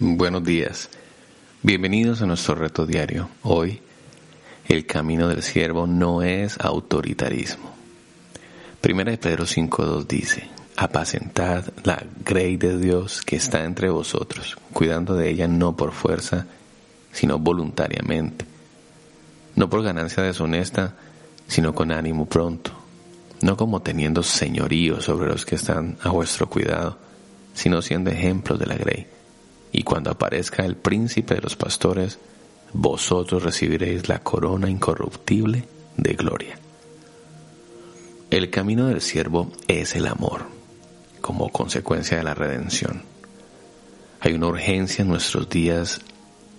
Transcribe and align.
Buenos 0.00 0.42
días. 0.42 0.90
Bienvenidos 1.62 2.20
a 2.20 2.26
nuestro 2.26 2.56
reto 2.56 2.84
diario. 2.84 3.28
Hoy, 3.44 3.80
el 4.66 4.86
camino 4.86 5.28
del 5.28 5.40
siervo 5.44 5.86
no 5.86 6.20
es 6.20 6.58
autoritarismo. 6.58 7.70
Primera 8.80 9.12
de 9.12 9.18
Pedro 9.18 9.44
5.2 9.44 10.04
dice, 10.08 10.48
apacentad 10.74 11.66
la 11.84 12.02
grey 12.24 12.56
de 12.56 12.76
Dios 12.76 13.22
que 13.22 13.36
está 13.36 13.62
entre 13.62 13.88
vosotros, 13.88 14.56
cuidando 14.72 15.14
de 15.14 15.30
ella 15.30 15.46
no 15.46 15.76
por 15.76 15.92
fuerza, 15.92 16.48
sino 17.12 17.38
voluntariamente, 17.38 18.46
no 19.54 19.70
por 19.70 19.84
ganancia 19.84 20.24
deshonesta, 20.24 20.96
sino 21.46 21.72
con 21.72 21.92
ánimo 21.92 22.26
pronto, 22.26 22.72
no 23.42 23.56
como 23.56 23.80
teniendo 23.80 24.24
señorío 24.24 25.00
sobre 25.00 25.28
los 25.28 25.46
que 25.46 25.54
están 25.54 25.98
a 26.02 26.08
vuestro 26.10 26.50
cuidado, 26.50 26.98
sino 27.54 27.80
siendo 27.80 28.10
ejemplos 28.10 28.58
de 28.58 28.66
la 28.66 28.74
grey 28.74 29.13
y 29.76 29.82
cuando 29.82 30.12
aparezca 30.12 30.64
el 30.64 30.76
príncipe 30.76 31.34
de 31.34 31.40
los 31.40 31.56
pastores, 31.56 32.20
vosotros 32.72 33.42
recibiréis 33.42 34.08
la 34.08 34.20
corona 34.20 34.70
incorruptible 34.70 35.64
de 35.96 36.12
gloria. 36.14 36.56
El 38.30 38.50
camino 38.50 38.86
del 38.86 39.00
siervo 39.00 39.50
es 39.66 39.96
el 39.96 40.06
amor, 40.06 40.42
como 41.20 41.48
consecuencia 41.48 42.16
de 42.16 42.22
la 42.22 42.34
redención. 42.34 43.02
Hay 44.20 44.34
una 44.34 44.46
urgencia 44.46 45.02
en 45.02 45.08
nuestros 45.08 45.48
días 45.48 46.00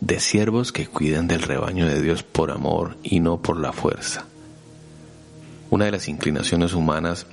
de 0.00 0.18
siervos 0.18 0.72
que 0.72 0.88
cuiden 0.88 1.28
del 1.28 1.42
rebaño 1.42 1.86
de 1.86 2.02
Dios 2.02 2.24
por 2.24 2.50
amor 2.50 2.96
y 3.04 3.20
no 3.20 3.40
por 3.40 3.60
la 3.60 3.72
fuerza. 3.72 4.24
Una 5.70 5.84
de 5.84 5.92
las 5.92 6.08
inclinaciones 6.08 6.74
humanas 6.74 7.28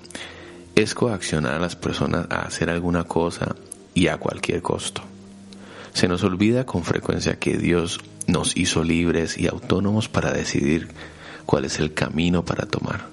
es 0.76 0.94
coaccionar 0.94 1.56
a 1.56 1.60
las 1.60 1.76
personas 1.76 2.28
a 2.30 2.44
hacer 2.44 2.70
alguna 2.70 3.06
cosa 3.06 3.56
y 3.96 4.06
a 4.08 4.18
cualquier 4.18 4.62
costo. 4.62 5.02
Se 5.94 6.08
nos 6.08 6.24
olvida 6.24 6.66
con 6.66 6.84
frecuencia 6.84 7.40
que 7.40 7.58
Dios 7.58 8.00
nos 8.28 8.58
hizo 8.58 8.84
libres 8.84 9.38
y 9.38 9.48
autónomos 9.48 10.10
para 10.10 10.32
decidir 10.32 10.90
cuál 11.46 11.66
es 11.66 11.80
el 11.80 11.94
camino 11.94 12.44
para 12.44 12.66
tomar. 12.66 13.08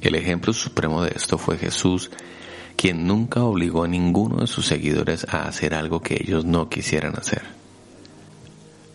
El 0.00 0.14
ejemplo 0.14 0.52
supremo 0.52 1.02
de 1.02 1.12
esto 1.14 1.36
fue 1.36 1.58
Jesús, 1.58 2.10
quien 2.76 3.06
nunca 3.06 3.42
obligó 3.42 3.84
a 3.84 3.88
ninguno 3.88 4.38
de 4.38 4.46
sus 4.46 4.66
seguidores 4.66 5.26
a 5.28 5.42
hacer 5.42 5.74
algo 5.74 6.00
que 6.00 6.14
ellos 6.14 6.44
no 6.44 6.68
quisieran 6.68 7.16
hacer. 7.16 7.42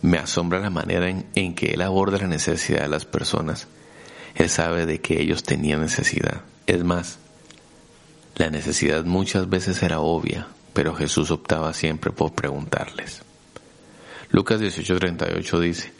Me 0.02 0.18
asombra 0.18 0.58
la 0.60 0.70
manera 0.70 1.08
en, 1.08 1.26
en, 1.34 1.54
que 1.54 1.66
Él 1.66 1.82
aborda 1.82 2.18
la 2.18 2.26
necesidad 2.26 2.82
de 2.82 2.88
las 2.88 3.04
personas. 3.04 3.68
Él 4.34 4.48
sabe 4.48 4.86
de 4.86 5.00
que 5.00 5.20
ellos 5.20 5.42
tenían 5.44 5.80
necesidad. 5.80 6.42
Es 6.66 6.82
más, 6.82 7.18
la 8.36 8.50
necesidad 8.50 9.04
muchas 9.04 9.48
veces 9.48 9.82
era 9.82 10.00
obvia, 10.00 10.48
pero 10.76 10.94
Jesús 10.94 11.30
optaba 11.30 11.72
siempre 11.72 12.12
por 12.12 12.34
preguntarles. 12.34 13.22
Lucas 14.28 14.60
18:38 14.60 15.58
dice, 15.58 15.90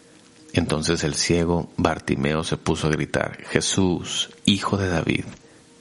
entonces 0.52 1.02
el 1.02 1.14
ciego 1.14 1.72
Bartimeo 1.78 2.44
se 2.44 2.58
puso 2.58 2.88
a 2.88 2.90
gritar, 2.90 3.42
Jesús, 3.46 4.28
hijo 4.44 4.76
de 4.76 4.88
David, 4.88 5.24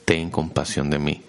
ten 0.06 0.30
compasión 0.30 0.88
de 0.88 0.98
mí. 0.98 1.20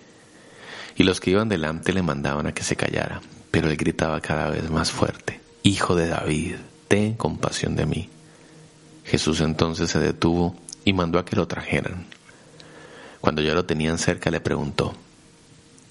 Y 0.96 1.04
los 1.04 1.20
que 1.20 1.32
iban 1.32 1.50
delante 1.50 1.92
le 1.92 2.02
mandaban 2.02 2.48
a 2.48 2.54
que 2.54 2.64
se 2.64 2.78
callara, 2.78 3.22
pero 3.52 3.70
él 3.70 3.76
gritaba 3.76 4.22
cada 4.22 4.50
vez 4.50 4.70
más 4.70 4.90
fuerte, 4.90 5.42
Hijo 5.64 5.94
de 5.98 6.08
David, 6.08 6.56
ten 6.88 7.16
compasión 7.16 7.76
de 7.76 7.86
mí. 7.86 8.10
Jesús 9.04 9.42
entonces 9.42 9.92
se 9.92 10.00
detuvo 10.00 10.56
y 10.86 10.94
mandó 10.94 11.20
a 11.20 11.26
que 11.26 11.36
lo 11.36 11.50
trajeran. 11.50 12.06
Cuando 13.20 13.42
ya 13.42 13.54
lo 13.54 13.66
tenían 13.66 13.98
cerca 13.98 14.32
le 14.32 14.40
preguntó, 14.40 14.94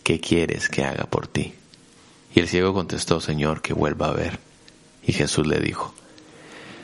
¿qué 0.02 0.20
quieres 0.20 0.70
que 0.70 0.82
haga 0.82 1.04
por 1.04 1.26
ti? 1.26 1.52
Y 2.36 2.40
el 2.40 2.48
ciego 2.48 2.74
contestó, 2.74 3.18
Señor, 3.18 3.62
que 3.62 3.72
vuelva 3.72 4.08
a 4.08 4.12
ver. 4.12 4.38
Y 5.02 5.14
Jesús 5.14 5.46
le 5.46 5.58
dijo, 5.58 5.94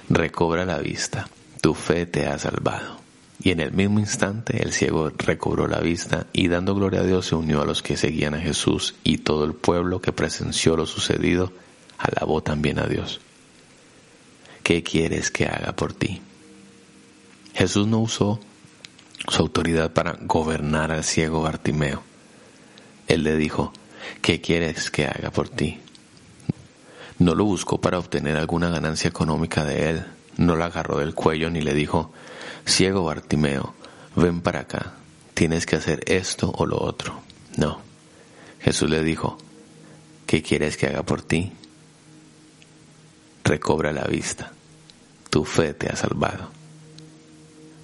recobra 0.08 0.64
la 0.64 0.78
vista, 0.78 1.28
tu 1.60 1.74
fe 1.74 2.06
te 2.06 2.26
ha 2.26 2.38
salvado. 2.38 2.96
Y 3.38 3.50
en 3.50 3.60
el 3.60 3.70
mismo 3.70 4.00
instante 4.00 4.62
el 4.62 4.72
ciego 4.72 5.12
recobró 5.18 5.68
la 5.68 5.80
vista 5.80 6.26
y 6.32 6.48
dando 6.48 6.74
gloria 6.74 7.00
a 7.00 7.04
Dios 7.04 7.26
se 7.26 7.34
unió 7.34 7.60
a 7.60 7.66
los 7.66 7.82
que 7.82 7.98
seguían 7.98 8.34
a 8.34 8.40
Jesús 8.40 8.94
y 9.04 9.18
todo 9.18 9.44
el 9.44 9.52
pueblo 9.52 10.00
que 10.00 10.12
presenció 10.12 10.74
lo 10.74 10.86
sucedido 10.86 11.52
alabó 11.98 12.42
también 12.42 12.78
a 12.78 12.86
Dios. 12.86 13.20
¿Qué 14.62 14.82
quieres 14.82 15.30
que 15.30 15.44
haga 15.44 15.76
por 15.76 15.92
ti? 15.92 16.22
Jesús 17.52 17.86
no 17.86 17.98
usó 17.98 18.40
su 19.28 19.42
autoridad 19.42 19.92
para 19.92 20.16
gobernar 20.22 20.92
al 20.92 21.04
ciego 21.04 21.42
Bartimeo. 21.42 22.02
Él 23.06 23.22
le 23.22 23.36
dijo, 23.36 23.74
¿qué 24.20 24.40
quieres 24.40 24.90
que 24.90 25.06
haga 25.06 25.30
por 25.30 25.48
ti? 25.48 25.80
No 27.18 27.34
lo 27.34 27.44
buscó 27.44 27.80
para 27.80 27.98
obtener 27.98 28.36
alguna 28.36 28.68
ganancia 28.68 29.08
económica 29.08 29.64
de 29.64 29.90
él, 29.90 30.06
no 30.36 30.56
la 30.56 30.66
agarró 30.66 30.98
del 30.98 31.14
cuello 31.14 31.50
ni 31.50 31.60
le 31.60 31.74
dijo, 31.74 32.12
ciego 32.66 33.04
Bartimeo, 33.04 33.74
ven 34.16 34.40
para 34.40 34.60
acá, 34.60 34.94
tienes 35.34 35.66
que 35.66 35.76
hacer 35.76 36.02
esto 36.06 36.50
o 36.50 36.66
lo 36.66 36.80
otro. 36.80 37.20
No, 37.56 37.80
Jesús 38.60 38.90
le 38.90 39.02
dijo, 39.02 39.38
¿qué 40.26 40.42
quieres 40.42 40.76
que 40.76 40.86
haga 40.86 41.02
por 41.02 41.22
ti? 41.22 41.52
Recobra 43.44 43.92
la 43.92 44.04
vista, 44.04 44.52
tu 45.30 45.44
fe 45.44 45.74
te 45.74 45.88
ha 45.88 45.96
salvado. 45.96 46.50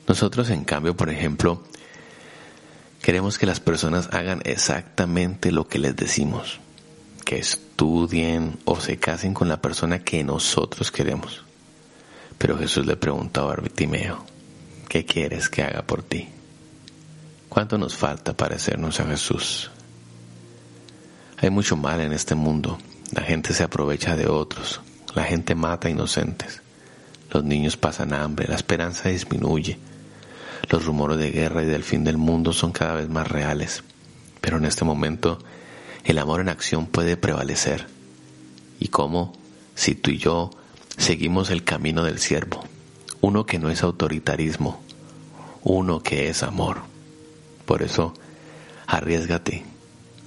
Nosotros, 0.07 0.49
en 0.51 0.65
cambio, 0.65 0.97
por 0.97 1.11
ejemplo, 1.11 1.63
Queremos 3.09 3.39
que 3.39 3.47
las 3.47 3.59
personas 3.59 4.11
hagan 4.13 4.43
exactamente 4.45 5.51
lo 5.51 5.67
que 5.67 5.79
les 5.79 5.97
decimos, 5.97 6.61
que 7.25 7.39
estudien 7.39 8.59
o 8.67 8.79
se 8.79 8.99
casen 8.99 9.33
con 9.33 9.49
la 9.49 9.63
persona 9.63 10.01
que 10.01 10.23
nosotros 10.23 10.91
queremos. 10.91 11.43
Pero 12.37 12.59
Jesús 12.59 12.85
le 12.85 12.99
preguntó 12.99 13.41
a 13.41 13.57
Bartimeo, 13.57 14.27
¿qué 14.91 15.07
quieres 15.07 15.49
que 15.49 15.63
haga 15.63 15.87
por 15.87 16.03
ti? 16.03 16.29
¿Cuánto 17.49 17.79
nos 17.79 17.97
falta 17.97 18.37
parecernos 18.37 19.01
a 19.01 19.07
Jesús? 19.07 19.71
Hay 21.39 21.49
mucho 21.49 21.79
mal 21.79 22.03
en 22.03 22.13
este 22.13 22.35
mundo. 22.35 22.77
La 23.13 23.23
gente 23.23 23.55
se 23.55 23.63
aprovecha 23.63 24.17
de 24.17 24.27
otros. 24.27 24.83
La 25.15 25.25
gente 25.25 25.55
mata 25.55 25.89
inocentes. 25.89 26.61
Los 27.31 27.43
niños 27.43 27.79
pasan 27.79 28.13
hambre. 28.13 28.49
La 28.49 28.57
esperanza 28.57 29.09
disminuye. 29.09 29.79
Los 30.71 30.85
rumores 30.85 31.19
de 31.19 31.31
guerra 31.31 31.63
y 31.63 31.67
del 31.67 31.85
fin 31.85 32.05
del 32.05 32.19
mundo 32.19 32.53
son 32.53 32.73
cada 32.73 32.95
vez 32.95 33.09
más 33.09 33.29
reales, 33.29 33.83
pero 34.41 34.59
en 34.59 34.65
este 34.65 34.85
momento 34.85 35.39
el 36.05 36.19
amor 36.19 36.41
en 36.41 36.49
acción 36.49 36.87
puede 36.87 37.17
prevalecer. 37.17 37.87
¿Y 38.81 38.89
cómo? 38.89 39.33
Si 39.75 39.95
tú 39.95 40.11
y 40.11 40.19
yo 40.19 40.51
seguimos 40.97 41.51
el 41.51 41.65
camino 41.65 42.03
del 42.05 42.19
siervo, 42.19 42.65
uno 43.21 43.47
que 43.47 43.59
no 43.59 43.71
es 43.71 43.83
autoritarismo, 43.83 44.81
uno 45.63 46.03
que 46.03 46.29
es 46.29 46.43
amor. 46.43 46.83
Por 47.65 47.83
eso, 47.83 48.15
arriesgate, 48.87 49.65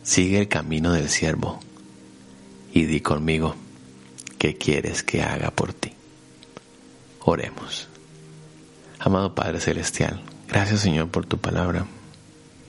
sigue 0.03 0.39
el 0.39 0.47
camino 0.47 0.93
del 0.93 1.09
siervo 1.09 1.59
y 2.73 2.85
di 2.85 3.01
conmigo, 3.01 3.55
¿qué 4.37 4.57
quieres 4.57 5.03
que 5.03 5.21
haga 5.21 5.51
por 5.51 5.73
ti? 5.73 5.93
Oremos. 7.21 7.87
Amado 9.03 9.33
Padre 9.33 9.59
Celestial, 9.59 10.21
gracias 10.47 10.81
Señor 10.81 11.09
por 11.09 11.25
tu 11.25 11.39
palabra. 11.39 11.87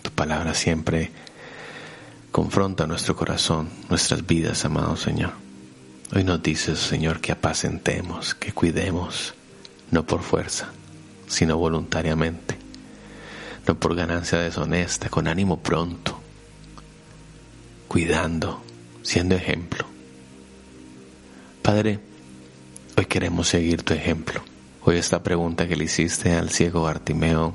Tu 0.00 0.10
palabra 0.12 0.54
siempre 0.54 1.10
confronta 2.30 2.86
nuestro 2.86 3.14
corazón, 3.14 3.68
nuestras 3.90 4.26
vidas, 4.26 4.64
amado 4.64 4.96
Señor. 4.96 5.32
Hoy 6.14 6.24
nos 6.24 6.42
dices, 6.42 6.78
Señor, 6.78 7.20
que 7.20 7.32
apacentemos, 7.32 8.34
que 8.34 8.52
cuidemos, 8.52 9.34
no 9.90 10.06
por 10.06 10.22
fuerza, 10.22 10.70
sino 11.26 11.58
voluntariamente, 11.58 12.56
no 13.66 13.78
por 13.78 13.94
ganancia 13.94 14.38
deshonesta, 14.38 15.10
con 15.10 15.28
ánimo 15.28 15.58
pronto, 15.58 16.18
cuidando, 17.88 18.62
siendo 19.02 19.34
ejemplo. 19.34 19.84
Padre, 21.60 22.00
hoy 22.96 23.04
queremos 23.04 23.48
seguir 23.48 23.82
tu 23.82 23.92
ejemplo. 23.92 24.42
Hoy 24.84 24.96
esta 24.96 25.22
pregunta 25.22 25.68
que 25.68 25.76
le 25.76 25.84
hiciste 25.84 26.32
al 26.32 26.50
ciego 26.50 26.82
Bartimeo 26.82 27.54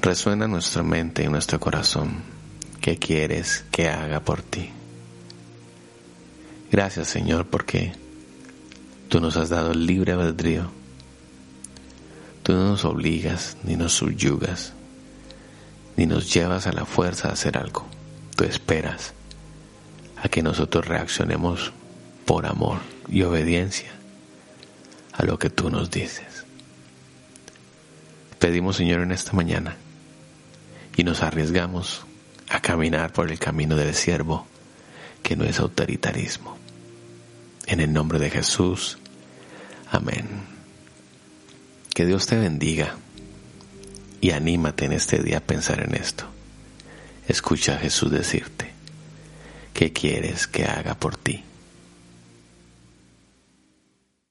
resuena 0.00 0.46
en 0.46 0.50
nuestra 0.50 0.82
mente 0.82 1.22
y 1.22 1.26
en 1.26 1.32
nuestro 1.32 1.60
corazón. 1.60 2.16
¿Qué 2.80 2.98
quieres 2.98 3.64
que 3.70 3.88
haga 3.88 4.18
por 4.18 4.42
ti? 4.42 4.70
Gracias 6.72 7.06
Señor 7.06 7.46
porque 7.46 7.92
tú 9.08 9.20
nos 9.20 9.36
has 9.36 9.50
dado 9.50 9.70
el 9.70 9.86
libre 9.86 10.14
albedrío. 10.14 10.68
Tú 12.42 12.54
no 12.54 12.70
nos 12.70 12.84
obligas 12.84 13.56
ni 13.62 13.76
nos 13.76 13.92
subyugas 13.92 14.72
ni 15.96 16.06
nos 16.06 16.34
llevas 16.34 16.66
a 16.66 16.72
la 16.72 16.86
fuerza 16.86 17.28
a 17.28 17.34
hacer 17.34 17.56
algo. 17.56 17.86
Tú 18.34 18.42
esperas 18.42 19.14
a 20.16 20.28
que 20.28 20.42
nosotros 20.42 20.88
reaccionemos 20.88 21.72
por 22.26 22.46
amor 22.46 22.78
y 23.08 23.22
obediencia 23.22 24.01
a 25.12 25.24
lo 25.24 25.38
que 25.38 25.50
tú 25.50 25.70
nos 25.70 25.90
dices. 25.90 26.44
Pedimos, 28.38 28.76
Señor, 28.76 29.00
en 29.00 29.12
esta 29.12 29.32
mañana 29.32 29.76
y 30.96 31.04
nos 31.04 31.22
arriesgamos 31.22 32.04
a 32.48 32.60
caminar 32.60 33.12
por 33.12 33.30
el 33.30 33.38
camino 33.38 33.76
del 33.76 33.94
siervo, 33.94 34.46
que 35.22 35.36
no 35.36 35.44
es 35.44 35.58
autoritarismo, 35.60 36.58
En 37.66 37.80
el 37.80 37.92
nombre 37.92 38.18
de 38.18 38.28
Jesús. 38.28 38.98
Amén. 39.90 40.26
Que 41.94 42.04
Dios 42.04 42.26
te 42.26 42.36
bendiga 42.36 42.96
y 44.20 44.32
anímate 44.32 44.86
en 44.86 44.92
este 44.92 45.22
día 45.22 45.38
a 45.38 45.40
pensar 45.40 45.80
en 45.80 45.94
esto. 45.94 46.24
Escucha 47.28 47.76
a 47.76 47.78
Jesús 47.78 48.10
decirte, 48.10 48.72
¿qué 49.72 49.92
quieres 49.92 50.46
que 50.46 50.64
haga 50.64 50.94
por 50.94 51.16
ti? 51.16 51.44